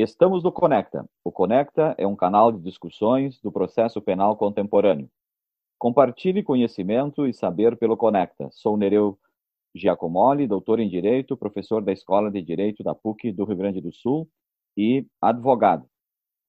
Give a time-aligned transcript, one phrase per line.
[0.00, 1.04] Estamos no Conecta.
[1.24, 5.10] O Conecta é um canal de discussões do processo penal contemporâneo.
[5.76, 8.48] Compartilhe conhecimento e saber pelo Conecta.
[8.52, 9.18] Sou Nereu
[9.74, 13.92] Giacomoli, doutor em Direito, professor da Escola de Direito da PUC do Rio Grande do
[13.92, 14.28] Sul
[14.76, 15.84] e advogado.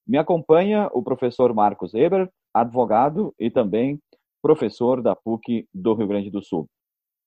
[0.05, 3.99] Me acompanha o professor Marcos Eber, advogado e também
[4.43, 6.69] professor da PUC do Rio Grande do Sul.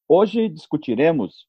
[0.09, 1.48] Hoje discutiremos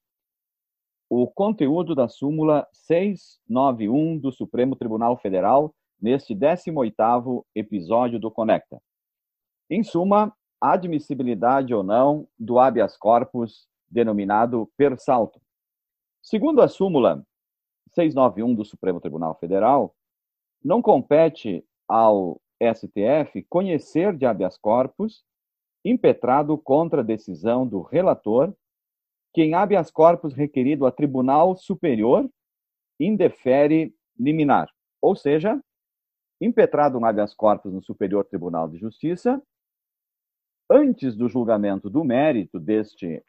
[1.10, 8.82] o conteúdo da súmula 691 do Supremo Tribunal Federal neste 18º episódio do Conecta.
[9.70, 15.42] Em suma, admissibilidade ou não do habeas corpus denominado per salto.
[16.22, 17.26] Segundo a súmula
[17.90, 19.94] 691 do Supremo Tribunal Federal,
[20.64, 25.24] não compete ao STF conhecer de habeas corpus
[25.84, 28.54] impetrado contra decisão do relator
[29.34, 32.30] que em habeas corpus requerido a Tribunal Superior
[33.00, 34.70] indefere liminar,
[35.02, 35.60] ou seja,
[36.40, 39.42] impetrado um habeas corpus no Superior Tribunal de Justiça,
[40.70, 43.24] antes do julgamento do mérito deste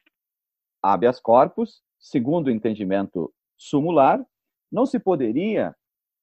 [0.83, 4.25] habeas corpus, segundo o entendimento sumular,
[4.71, 5.75] não se poderia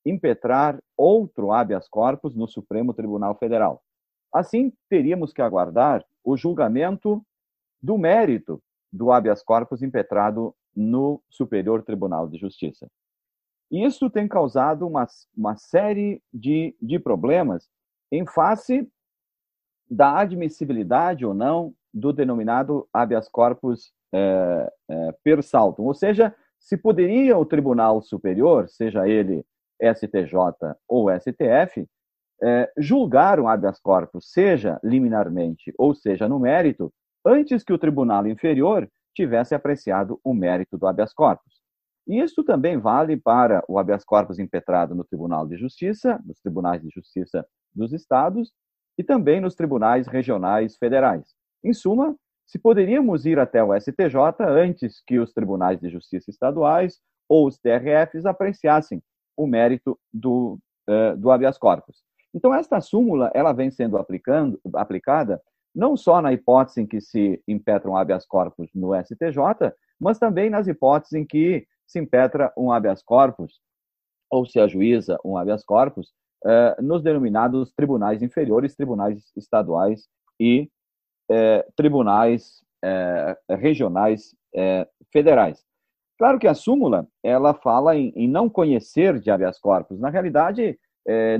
[0.06, 3.82] impetrar outro habeas corpus no Supremo Tribunal Federal.
[4.34, 7.26] Assim, teríamos que aguardar o julgamento
[7.82, 12.88] do mérito do habeas corpus impetrado no Superior Tribunal de Justiça.
[13.72, 17.70] Isso tem causado uma, uma série de, de problemas
[18.12, 18.88] em face
[19.90, 26.78] da admissibilidade ou não do denominado habeas corpus é, é, per saltum, ou seja, se
[26.78, 29.46] poderia o Tribunal Superior, seja ele
[29.82, 31.88] STJ ou STF,
[32.44, 36.94] é, julgar um habeas corpus, seja liminarmente ou seja no mérito,
[37.26, 41.62] antes que o tribunal inferior tivesse apreciado o mérito do habeas corpus.
[42.08, 46.82] E isso também vale para o habeas corpus impetrado no Tribunal de Justiça, nos tribunais
[46.82, 48.52] de justiça dos estados
[48.98, 51.34] e também nos tribunais regionais federais.
[51.64, 52.16] Em suma,
[52.48, 57.00] se poderíamos ir até o STJ antes que os tribunais de justiça estaduais
[57.30, 59.02] ou os TRFs apreciassem
[59.38, 62.04] o mérito do, uh, do habeas corpus.
[62.34, 65.42] Então, esta súmula ela vem sendo aplicando, aplicada
[65.74, 70.50] não só na hipótese em que se impetra um habeas corpus no STJ, mas também
[70.50, 73.60] nas hipóteses em que se impetra um habeas corpus
[74.30, 76.14] ou se ajuiza um habeas corpus
[76.46, 80.08] eh, nos denominados tribunais inferiores, tribunais estaduais
[80.40, 80.70] e
[81.30, 84.36] eh, tribunais eh, regionais
[85.14, 85.64] federais.
[86.18, 89.98] Claro que a súmula ela fala em, em não conhecer de habeas corpus.
[89.98, 90.78] Na realidade,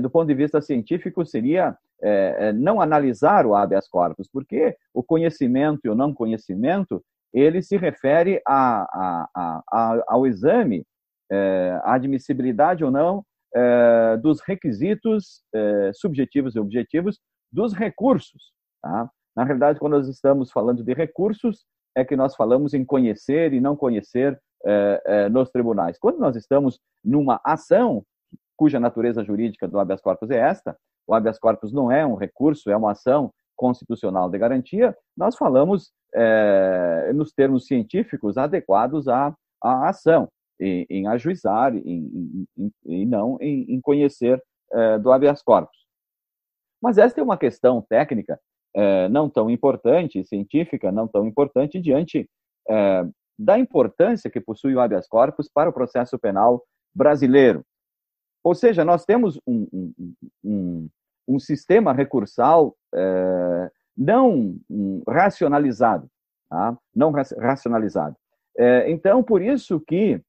[0.00, 5.02] do ponto de vista científico, seria é, é, não analisar o habeas corpus, porque o
[5.02, 7.02] conhecimento e o não conhecimento
[7.32, 10.84] ele se refere a, a, a, ao exame,
[11.30, 13.24] é, a admissibilidade ou não
[13.54, 17.18] é, dos requisitos é, subjetivos e objetivos
[17.50, 18.52] dos recursos.
[18.82, 19.08] Tá?
[19.34, 21.64] Na realidade, quando nós estamos falando de recursos,
[21.96, 25.98] é que nós falamos em conhecer e não conhecer é, nos tribunais.
[25.98, 28.04] Quando nós estamos numa ação
[28.56, 30.76] cuja natureza jurídica do habeas corpus é esta,
[31.06, 35.92] o habeas corpus não é um recurso, é uma ação constitucional de garantia, nós falamos
[36.14, 40.28] é, nos termos científicos adequados à, à ação,
[40.60, 44.42] em, em ajuizar em, em, e não em, conhecer
[44.72, 45.76] é, do habeas corpus.
[46.80, 48.38] Mas esta é uma questão técnica
[48.74, 52.28] é, não tão importante, científica não tão importante, diante
[52.68, 53.06] é,
[53.38, 56.62] da importância que possui o habeas corpus para o processo penal
[56.94, 57.64] brasileiro.
[58.44, 60.14] Ou seja, nós temos um, um,
[60.44, 60.88] um,
[61.28, 64.56] um sistema recursal é, não
[65.08, 66.08] racionalizado,
[66.48, 66.76] tá?
[66.94, 68.16] não racionalizado.
[68.58, 70.20] É, então, por isso que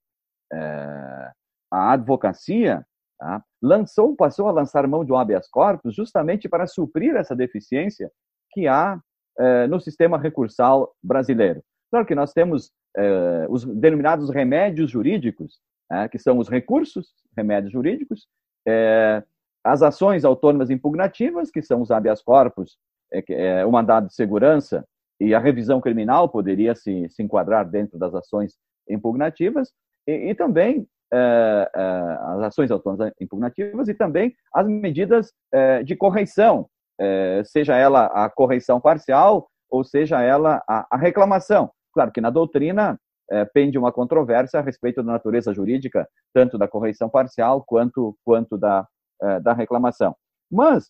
[0.51, 1.31] é,
[1.71, 2.85] a advocacia
[3.19, 3.43] tá?
[3.61, 8.11] lançou, passou a lançar mão de um habeas corpus justamente para suprir essa deficiência
[8.51, 8.99] que há
[9.39, 11.63] é, no sistema recursal brasileiro.
[11.89, 15.59] Claro que nós temos é, os denominados remédios jurídicos,
[15.93, 18.27] né, que são os recursos, remédios jurídicos,
[18.67, 19.23] é,
[19.63, 22.77] as ações autônomas impugnativas, que são os habeas corpus,
[23.13, 24.83] é, é, o mandado de segurança
[25.19, 28.57] e a revisão criminal poderia se, se enquadrar dentro das ações
[28.89, 29.71] impugnativas,
[30.07, 31.81] e, e também é, é,
[32.33, 35.31] as ações autônomas impugnativas e também as medidas
[35.85, 36.67] de correição,
[37.45, 41.71] seja ela a correição parcial ou seja ela a reclamação.
[41.93, 42.99] Claro que na doutrina
[43.33, 48.57] é, pende uma controvérsia a respeito da natureza jurídica, tanto da correição parcial quanto, quanto
[48.57, 48.87] da,
[49.21, 50.15] é, da reclamação.
[50.51, 50.89] Mas,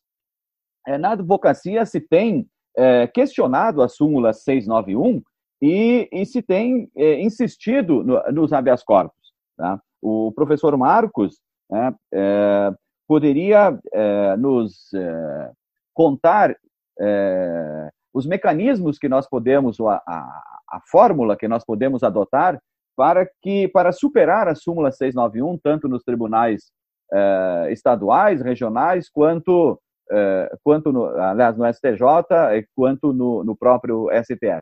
[0.88, 2.48] é, na advocacia se tem
[2.78, 5.22] é, questionado a súmula 691
[5.62, 9.34] e, e se tem insistido no, nos habeas corpus.
[9.56, 9.80] Tá?
[10.02, 11.40] O professor Marcos,
[11.70, 12.74] né, é,
[13.08, 15.52] poderia é, nos é,
[15.94, 16.56] contar
[17.00, 22.60] é, os mecanismos que nós podemos, a, a, fórmula que nós podemos adotar
[22.96, 26.72] para que para superar a súmula 691 tanto nos tribunais
[27.12, 29.80] é, estaduais, regionais, quanto
[30.64, 32.00] quanto no, aliás no STJ,
[32.76, 34.62] quanto no, no próprio STF.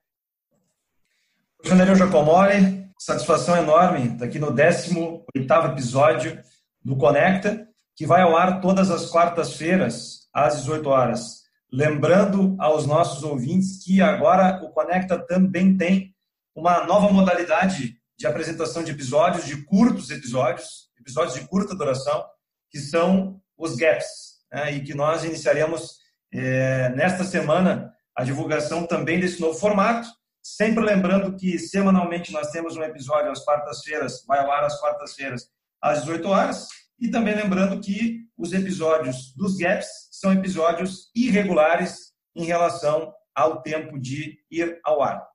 [1.61, 5.25] Professor Jacomoli, satisfação enorme estar aqui no 18
[5.71, 6.39] episódio
[6.83, 11.40] do Conecta, que vai ao ar todas as quartas-feiras, às 18 horas.
[11.71, 16.13] Lembrando aos nossos ouvintes que agora o Conecta também tem
[16.55, 22.25] uma nova modalidade de apresentação de episódios, de curtos episódios, episódios de curta duração,
[22.69, 25.99] que são os GAPs, né, e que nós iniciaremos
[26.33, 30.07] é, nesta semana a divulgação também desse novo formato,
[30.43, 35.47] Sempre lembrando que semanalmente nós temos um episódio às quartas-feiras, vai ao ar às quartas-feiras,
[35.79, 36.67] às 18 horas.
[37.01, 43.99] E também lembrando que os episódios dos gaps são episódios irregulares em relação ao tempo
[43.99, 45.27] de ir ao ar.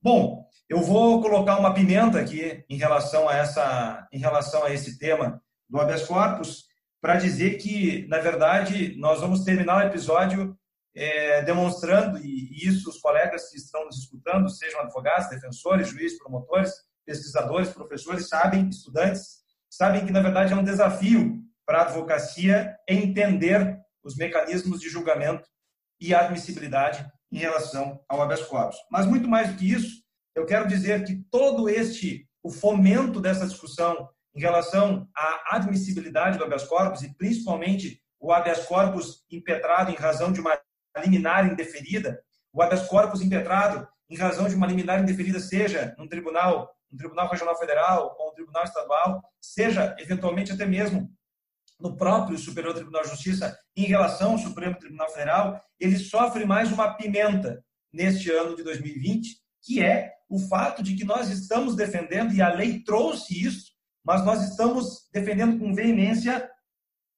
[0.00, 4.96] Bom, eu vou colocar uma pimenta aqui em relação a essa, em relação a esse
[4.98, 6.68] tema do habeas corpus,
[7.00, 10.56] para dizer que, na verdade, nós vamos terminar o episódio
[10.94, 16.72] é, demonstrando, e isso os colegas que estão nos escutando, sejam advogados, defensores, juízes, promotores,
[17.04, 19.38] pesquisadores, professores, sabem, estudantes,
[19.70, 25.46] sabem que, na verdade, é um desafio para a advocacia entender os mecanismos de julgamento
[26.00, 28.76] e admissibilidade em relação ao habeas corpus.
[28.90, 30.02] Mas, muito mais do que isso,
[30.34, 36.44] eu quero dizer que todo este, o fomento dessa discussão em relação à admissibilidade do
[36.44, 40.58] habeas corpus e, principalmente, o habeas corpus impetrado em razão de uma
[41.02, 42.20] liminar indeferida,
[42.52, 47.28] o habeas corpus impetrado em razão de uma liminar indeferida, seja num tribunal, um tribunal
[47.28, 51.10] regional federal ou um tribunal estadual, seja eventualmente até mesmo
[51.80, 56.72] no próprio Superior Tribunal de Justiça em relação ao Supremo Tribunal Federal, ele sofre mais
[56.72, 62.34] uma pimenta neste ano de 2020, que é o fato de que nós estamos defendendo,
[62.34, 63.72] e a lei trouxe isso,
[64.04, 66.50] mas nós estamos defendendo com veemência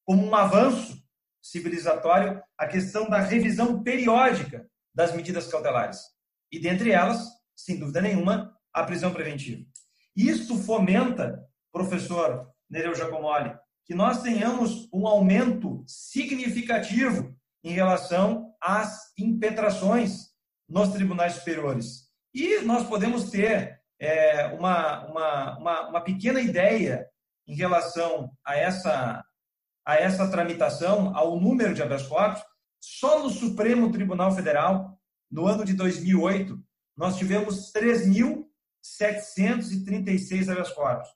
[0.04, 1.00] como um avanço
[1.42, 6.00] civilizatório a questão da revisão periódica das medidas cautelares.
[6.52, 7.26] E dentre elas,
[7.56, 9.64] sem dúvida nenhuma, a prisão preventiva.
[10.16, 17.34] Isso fomenta, professor Nereu Giacomoli, que nós tenhamos um aumento significativo
[17.64, 20.30] em relação às impetrações
[20.68, 22.08] nos tribunais superiores.
[22.32, 27.06] E nós podemos ter é, uma, uma, uma, uma pequena ideia
[27.46, 29.24] em relação a essa
[29.84, 32.42] a essa tramitação, ao número de habeas corpus,
[32.80, 34.96] só no Supremo Tribunal Federal,
[35.30, 36.58] no ano de 2008,
[36.96, 37.70] nós tivemos
[38.82, 41.08] 3.736 habeas corpus.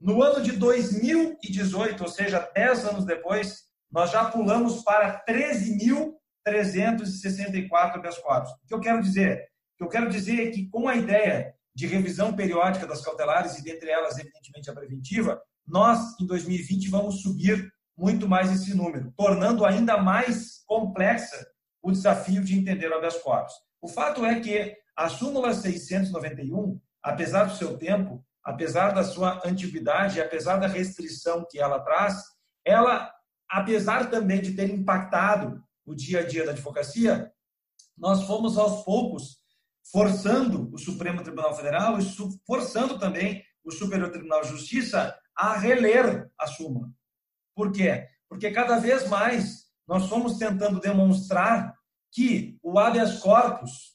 [0.00, 8.18] No ano de 2018, ou seja, 10 anos depois, nós já pulamos para 13.364 habeas
[8.18, 8.50] corpus.
[8.50, 9.48] O que eu quero dizer?
[9.74, 13.58] O que eu quero dizer é que, com a ideia de revisão periódica das cautelares,
[13.58, 19.12] e dentre elas, evidentemente, a preventiva, nós, em 2020, vamos subir muito mais esse número,
[19.16, 21.46] tornando ainda mais complexa
[21.82, 23.54] o desafio de entender o habeas corpus.
[23.80, 30.20] O fato é que a súmula 691, apesar do seu tempo, apesar da sua antiguidade,
[30.20, 32.22] apesar da restrição que ela traz,
[32.62, 33.10] ela,
[33.48, 37.32] apesar também de ter impactado o dia a dia da advocacia,
[37.96, 39.38] nós fomos aos poucos
[39.90, 42.04] forçando o Supremo Tribunal Federal e
[42.46, 46.90] forçando também o Superior Tribunal de Justiça a reler a súmula.
[47.54, 48.06] Por quê?
[48.28, 51.74] Porque cada vez mais nós fomos tentando demonstrar
[52.12, 53.87] que o habeas corpus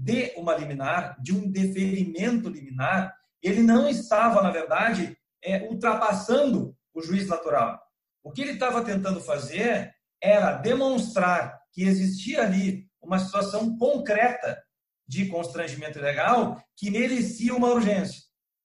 [0.00, 3.12] de uma liminar, de um deferimento liminar,
[3.42, 7.80] ele não estava, na verdade, é, ultrapassando o juiz natural.
[8.22, 14.62] O que ele estava tentando fazer era demonstrar que existia ali uma situação concreta
[15.06, 18.22] de constrangimento ilegal que merecia uma urgência.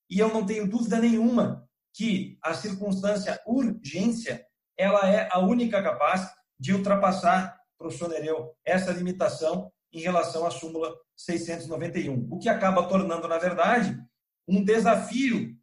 [0.09, 4.45] E eu não tenho dúvida nenhuma que a circunstância urgência
[4.77, 10.93] ela é a única capaz de ultrapassar, professor Nereu, essa limitação em relação à súmula
[11.15, 13.97] 691, o que acaba tornando, na verdade,
[14.47, 15.55] um desafio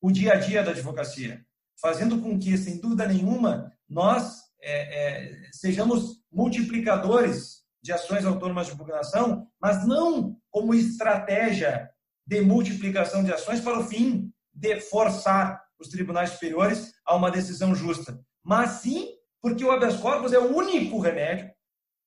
[0.00, 1.44] o dia a dia da advocacia,
[1.80, 8.74] fazendo com que, sem dúvida nenhuma, nós é, é, sejamos multiplicadores de ações autônomas de
[8.74, 11.90] impugnação, mas não como estratégia
[12.26, 17.74] de multiplicação de ações para o fim de forçar os tribunais superiores a uma decisão
[17.74, 19.08] justa, mas sim
[19.40, 21.50] porque o habeas corpus é o único remédio,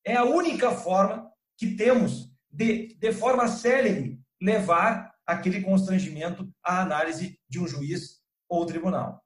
[0.05, 7.39] é a única forma que temos de, de forma célere, levar aquele constrangimento à análise
[7.49, 9.21] de um juiz ou tribunal.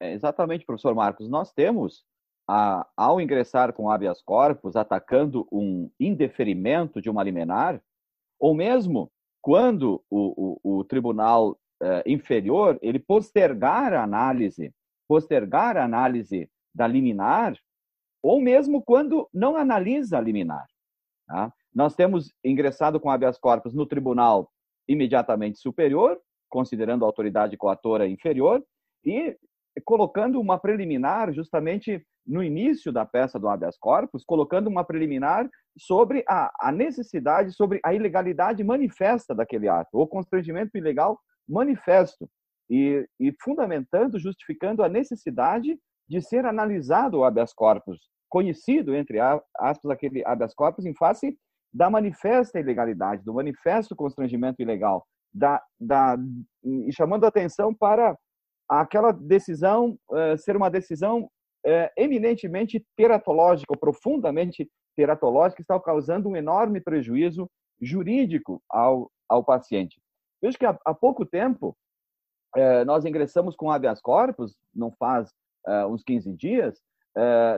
[0.00, 1.28] É, exatamente, professor Marcos.
[1.28, 2.04] Nós temos,
[2.48, 7.80] a, ao ingressar com habeas corpus, atacando um indeferimento de uma liminar,
[8.40, 14.74] ou mesmo quando o, o, o tribunal eh, inferior ele postergar a análise,
[15.06, 17.56] postergar a análise da liminar,
[18.22, 20.66] ou mesmo quando não analisa a liminar.
[21.28, 21.52] Tá?
[21.74, 24.50] Nós temos ingressado com habeas corpus no tribunal
[24.88, 26.18] imediatamente superior,
[26.48, 28.64] considerando a autoridade coatora inferior,
[29.04, 29.36] e
[29.84, 36.24] colocando uma preliminar justamente no início da peça do habeas corpus, colocando uma preliminar sobre
[36.26, 42.28] a, a necessidade, sobre a ilegalidade manifesta daquele ato, ou constrangimento ilegal manifesto,
[42.70, 49.90] e, e fundamentando, justificando a necessidade de ser analisado o habeas corpus, conhecido, entre aspas,
[49.90, 51.36] aquele habeas corpus em face
[51.72, 56.16] da manifesta ilegalidade, do manifesto constrangimento ilegal, da, da,
[56.64, 58.16] e chamando atenção para
[58.68, 66.36] aquela decisão uh, ser uma decisão uh, eminentemente teratológica, profundamente teratológica, que está causando um
[66.36, 67.48] enorme prejuízo
[67.80, 70.00] jurídico ao, ao paciente.
[70.42, 71.76] Veja que há, há pouco tempo
[72.56, 75.30] uh, nós ingressamos com habeas corpus, não faz
[75.90, 76.80] uns 15 dias,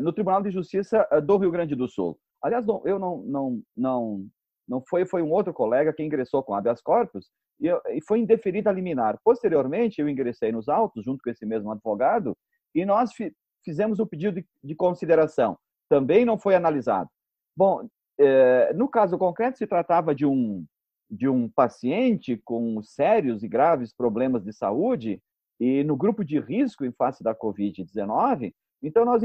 [0.01, 2.19] no Tribunal de Justiça do Rio Grande do Sul.
[2.43, 4.27] Aliás, eu não, não, não,
[4.67, 8.71] não foi, foi um outro colega que ingressou com habeas corpus e, e foi indeferida
[8.71, 9.19] a liminar.
[9.23, 12.37] Posteriormente, eu ingressei nos autos, junto com esse mesmo advogado,
[12.75, 13.33] e nós fi,
[13.65, 15.59] fizemos o pedido de, de, consideração.
[15.89, 17.11] Também não foi analisado.
[17.55, 17.87] Bom,
[18.19, 20.65] é, no caso concreto, se tratava de um,
[21.11, 25.21] de um paciente com sérios e graves problemas de saúde
[25.59, 28.55] e no grupo de risco em face da Covid-19.
[28.83, 29.23] Então, nós,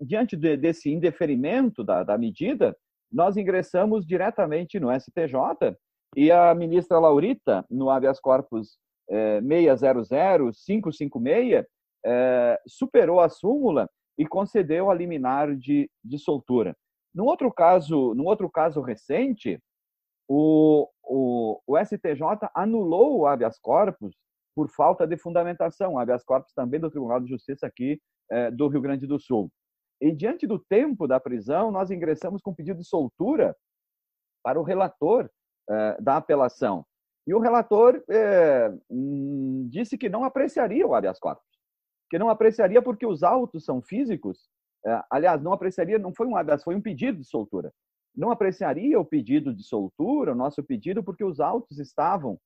[0.00, 2.74] diante de, desse indeferimento da, da medida,
[3.12, 5.76] nós ingressamos diretamente no STJ
[6.16, 11.66] e a ministra Laurita, no habeas corpus é, 600-556,
[12.04, 16.74] é, superou a súmula e concedeu a liminar de, de soltura.
[17.14, 19.60] Num outro caso, num outro caso recente,
[20.28, 24.14] o, o, o STJ anulou o habeas corpus
[24.60, 27.98] por falta de fundamentação, habeas corpus também do Tribunal de Justiça aqui
[28.30, 29.50] é, do Rio Grande do Sul.
[29.98, 33.56] E diante do tempo da prisão, nós ingressamos com pedido de soltura
[34.44, 35.30] para o relator
[35.70, 36.84] eh, da apelação.
[37.26, 41.46] E o relator eh, hum, disse que não apreciaria o habeas corpus,
[42.10, 44.50] que não apreciaria porque os autos são físicos.
[44.86, 47.72] Eh, aliás, não apreciaria, não foi um habeas, foi um pedido de soltura.
[48.14, 52.38] Não apreciaria o pedido de soltura, o nosso pedido, porque os autos estavam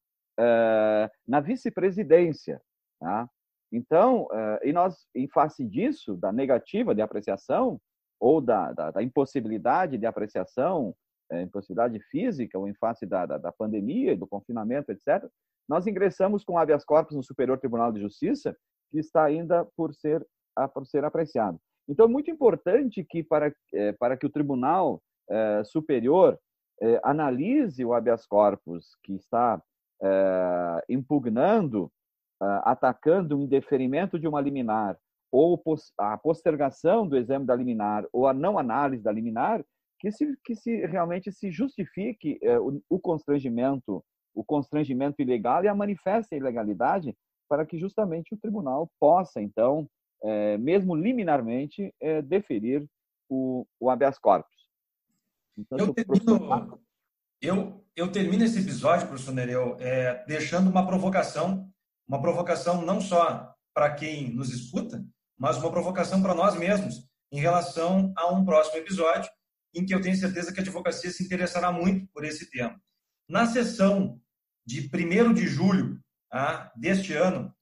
[1.26, 2.60] na vice-presidência.
[3.00, 3.28] Tá?
[3.72, 4.28] Então,
[4.62, 7.80] e nós, em face disso, da negativa de apreciação,
[8.20, 10.94] ou da, da, da impossibilidade de apreciação,
[11.30, 15.28] é, impossibilidade física, ou em face da, da, da pandemia, do confinamento, etc.,
[15.68, 18.56] nós ingressamos com habeas corpus no Superior Tribunal de Justiça,
[18.90, 20.26] que está ainda por ser,
[20.72, 21.58] por ser apreciado.
[21.88, 23.54] Então, é muito importante que, para,
[23.98, 25.02] para que o Tribunal
[25.64, 26.38] Superior
[27.02, 29.62] analise o habeas corpus que está
[30.88, 31.90] impugnando
[32.62, 34.98] atacando o indeferimento de uma liminar
[35.34, 35.60] ou
[35.98, 39.64] a postergação do exame da liminar ou a não análise da liminar,
[39.98, 45.68] que se, que se realmente se justifique é, o, o, constrangimento, o constrangimento ilegal e
[45.68, 47.16] a manifesta ilegalidade
[47.48, 49.88] para que justamente o tribunal possa, então,
[50.22, 52.86] é, mesmo liminarmente, é, deferir
[53.28, 54.68] o, o habeas corpus.
[55.58, 56.78] Então, eu, termino,
[57.42, 61.72] eu, eu termino esse episódio, professor Nereu, é, deixando uma provocação
[62.06, 65.04] uma provocação não só para quem nos escuta,
[65.38, 69.30] mas uma provocação para nós mesmos em relação a um próximo episódio
[69.74, 72.80] em que eu tenho certeza que a advocacia se interessará muito por esse tema.
[73.28, 74.20] Na sessão
[74.64, 75.98] de 1 de julho
[76.32, 77.52] ah, deste ano,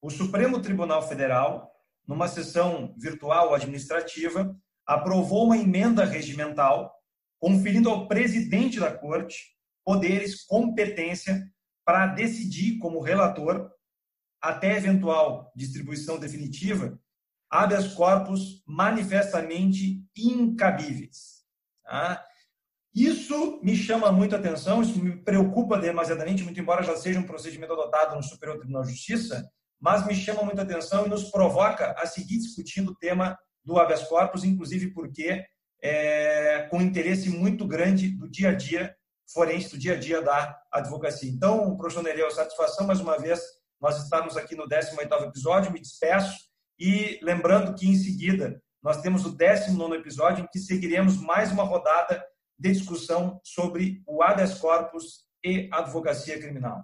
[0.00, 1.72] o Supremo Tribunal Federal,
[2.06, 4.56] numa sessão virtual administrativa,
[4.86, 6.94] aprovou uma emenda regimental
[7.40, 9.57] conferindo ao presidente da Corte
[9.88, 11.50] poderes, competência
[11.82, 13.72] para decidir como relator
[14.38, 17.00] até eventual distribuição definitiva,
[17.50, 21.42] habeas corpus manifestamente incabíveis.
[21.82, 22.22] Tá?
[22.94, 27.72] Isso me chama muito atenção, isso me preocupa demasiadamente, muito embora já seja um procedimento
[27.72, 32.04] adotado no Superior Tribunal de Justiça, mas me chama muito atenção e nos provoca a
[32.04, 35.46] seguir discutindo o tema do habeas corpus, inclusive porque
[35.82, 38.97] é, com interesse muito grande do dia a dia
[39.32, 41.30] forense, do dia a dia da advocacia.
[41.30, 43.40] Então, professor Nereu, satisfação mais uma vez
[43.80, 46.36] nós estamos aqui no 18º episódio, me despeço
[46.78, 51.62] e lembrando que em seguida nós temos o 19º episódio em que seguiremos mais uma
[51.62, 52.24] rodada
[52.58, 56.82] de discussão sobre o habeas corpus e advocacia criminal.